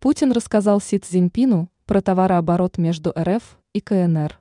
[0.00, 4.40] Путин рассказал Си Цзиньпину про товарооборот между РФ и КНР.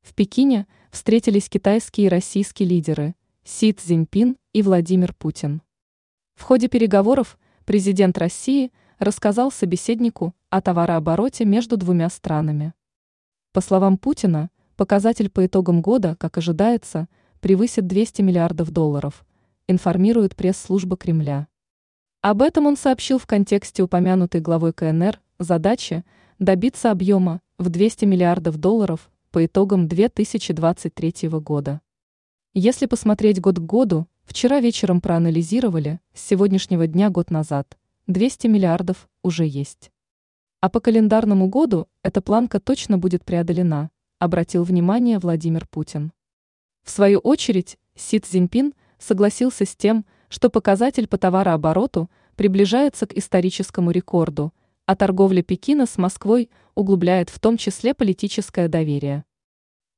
[0.00, 5.60] В Пекине встретились китайские и российские лидеры Си Цзиньпин и Владимир Путин.
[6.36, 12.72] В ходе переговоров президент России рассказал собеседнику о товарообороте между двумя странами.
[13.52, 17.08] По словам Путина, показатель по итогам года, как ожидается,
[17.40, 19.26] превысит 200 миллиардов долларов,
[19.68, 21.46] информирует пресс-служба Кремля.
[22.24, 26.06] Об этом он сообщил в контексте упомянутой главой КНР задачи
[26.38, 31.82] добиться объема в 200 миллиардов долларов по итогам 2023 года.
[32.54, 37.76] Если посмотреть год к году, вчера вечером проанализировали, с сегодняшнего дня год назад,
[38.06, 39.92] 200 миллиардов уже есть.
[40.62, 46.10] А по календарному году эта планка точно будет преодолена, обратил внимание Владимир Путин.
[46.84, 53.92] В свою очередь, Си Цзиньпин согласился с тем, что показатель по товарообороту приближается к историческому
[53.92, 54.52] рекорду,
[54.84, 59.24] а торговля Пекина с Москвой углубляет в том числе политическое доверие.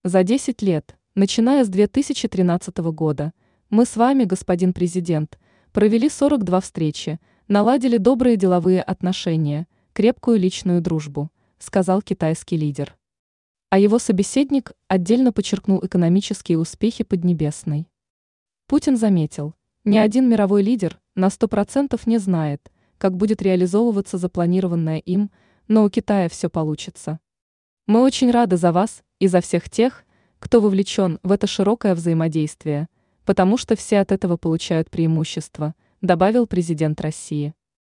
[0.05, 3.33] За 10 лет, начиная с 2013 года,
[3.71, 5.39] мы с вами, господин президент,
[5.73, 12.95] провели 42 встречи, наладили добрые деловые отношения, крепкую личную дружбу, сказал китайский лидер.
[13.71, 17.89] А его собеседник отдельно подчеркнул экономические успехи Поднебесной.
[18.67, 19.55] Путин заметил–
[19.87, 25.31] ни один мировой лидер на 100% не знает, как будет реализовываться запланированное им,
[25.69, 27.21] но у Китая все получится.
[27.87, 30.05] Мы очень рады за вас и за всех тех,
[30.41, 32.89] кто вовлечен в это широкое взаимодействие,
[33.25, 37.55] потому что все от этого получают преимущество, добавил президент России.